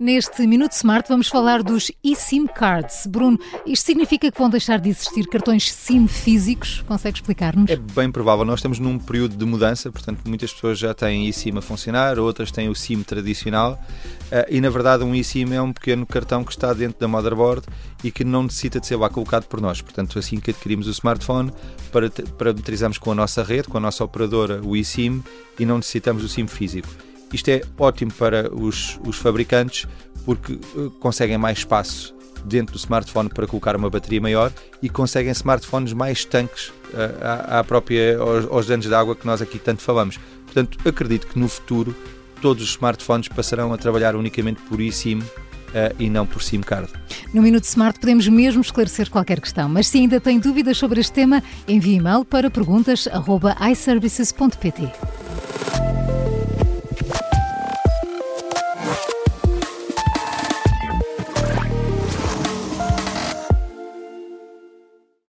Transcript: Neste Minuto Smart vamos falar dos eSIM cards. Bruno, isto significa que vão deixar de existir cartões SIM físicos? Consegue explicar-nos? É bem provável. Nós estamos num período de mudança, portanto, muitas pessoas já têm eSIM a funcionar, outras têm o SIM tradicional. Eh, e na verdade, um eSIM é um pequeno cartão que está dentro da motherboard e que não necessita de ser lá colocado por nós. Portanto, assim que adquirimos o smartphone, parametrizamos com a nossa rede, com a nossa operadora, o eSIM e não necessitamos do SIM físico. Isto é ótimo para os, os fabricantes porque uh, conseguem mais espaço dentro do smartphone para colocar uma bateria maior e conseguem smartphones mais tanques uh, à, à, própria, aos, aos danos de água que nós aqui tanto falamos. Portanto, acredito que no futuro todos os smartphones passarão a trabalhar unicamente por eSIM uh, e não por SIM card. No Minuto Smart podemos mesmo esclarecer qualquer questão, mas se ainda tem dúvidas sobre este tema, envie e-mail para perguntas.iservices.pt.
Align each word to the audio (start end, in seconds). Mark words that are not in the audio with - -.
Neste 0.00 0.44
Minuto 0.44 0.72
Smart 0.72 1.08
vamos 1.08 1.28
falar 1.28 1.62
dos 1.62 1.92
eSIM 2.02 2.46
cards. 2.48 3.06
Bruno, 3.06 3.38
isto 3.64 3.86
significa 3.86 4.30
que 4.30 4.38
vão 4.38 4.50
deixar 4.50 4.80
de 4.80 4.90
existir 4.90 5.24
cartões 5.28 5.72
SIM 5.72 6.08
físicos? 6.08 6.82
Consegue 6.82 7.18
explicar-nos? 7.18 7.70
É 7.70 7.76
bem 7.76 8.10
provável. 8.10 8.44
Nós 8.44 8.58
estamos 8.58 8.80
num 8.80 8.98
período 8.98 9.36
de 9.36 9.44
mudança, 9.44 9.92
portanto, 9.92 10.22
muitas 10.26 10.52
pessoas 10.52 10.80
já 10.80 10.92
têm 10.92 11.28
eSIM 11.28 11.56
a 11.56 11.62
funcionar, 11.62 12.18
outras 12.18 12.50
têm 12.50 12.68
o 12.68 12.74
SIM 12.74 13.04
tradicional. 13.04 13.80
Eh, 14.32 14.56
e 14.56 14.60
na 14.60 14.68
verdade, 14.68 15.04
um 15.04 15.14
eSIM 15.14 15.52
é 15.54 15.62
um 15.62 15.72
pequeno 15.72 16.04
cartão 16.04 16.42
que 16.42 16.50
está 16.50 16.72
dentro 16.72 16.98
da 16.98 17.06
motherboard 17.06 17.62
e 18.02 18.10
que 18.10 18.24
não 18.24 18.42
necessita 18.42 18.80
de 18.80 18.88
ser 18.88 18.96
lá 18.96 19.08
colocado 19.08 19.44
por 19.44 19.60
nós. 19.60 19.80
Portanto, 19.80 20.18
assim 20.18 20.40
que 20.40 20.50
adquirimos 20.50 20.88
o 20.88 20.90
smartphone, 20.90 21.52
parametrizamos 22.36 22.98
com 22.98 23.12
a 23.12 23.14
nossa 23.14 23.44
rede, 23.44 23.68
com 23.68 23.78
a 23.78 23.80
nossa 23.80 24.02
operadora, 24.02 24.60
o 24.60 24.76
eSIM 24.76 25.22
e 25.56 25.64
não 25.64 25.76
necessitamos 25.76 26.22
do 26.22 26.28
SIM 26.28 26.48
físico. 26.48 26.88
Isto 27.34 27.48
é 27.48 27.62
ótimo 27.76 28.12
para 28.12 28.48
os, 28.54 29.00
os 29.04 29.16
fabricantes 29.16 29.88
porque 30.24 30.52
uh, 30.52 30.88
conseguem 31.00 31.36
mais 31.36 31.58
espaço 31.58 32.14
dentro 32.44 32.74
do 32.74 32.78
smartphone 32.78 33.28
para 33.28 33.44
colocar 33.44 33.74
uma 33.74 33.90
bateria 33.90 34.20
maior 34.20 34.52
e 34.80 34.88
conseguem 34.88 35.32
smartphones 35.32 35.92
mais 35.92 36.24
tanques 36.24 36.68
uh, 36.68 36.72
à, 37.20 37.58
à, 37.58 37.64
própria, 37.64 38.16
aos, 38.18 38.44
aos 38.44 38.68
danos 38.68 38.86
de 38.86 38.94
água 38.94 39.16
que 39.16 39.26
nós 39.26 39.42
aqui 39.42 39.58
tanto 39.58 39.82
falamos. 39.82 40.20
Portanto, 40.44 40.78
acredito 40.88 41.26
que 41.26 41.36
no 41.36 41.48
futuro 41.48 41.92
todos 42.40 42.62
os 42.62 42.70
smartphones 42.70 43.26
passarão 43.26 43.72
a 43.72 43.78
trabalhar 43.78 44.14
unicamente 44.14 44.62
por 44.62 44.80
eSIM 44.80 45.18
uh, 45.18 45.24
e 45.98 46.08
não 46.08 46.24
por 46.24 46.40
SIM 46.40 46.60
card. 46.60 46.88
No 47.32 47.42
Minuto 47.42 47.64
Smart 47.64 47.98
podemos 47.98 48.28
mesmo 48.28 48.60
esclarecer 48.60 49.10
qualquer 49.10 49.40
questão, 49.40 49.68
mas 49.68 49.88
se 49.88 49.98
ainda 49.98 50.20
tem 50.20 50.38
dúvidas 50.38 50.78
sobre 50.78 51.00
este 51.00 51.12
tema, 51.12 51.42
envie 51.66 51.96
e-mail 51.96 52.24
para 52.24 52.48
perguntas.iservices.pt. 52.48 55.13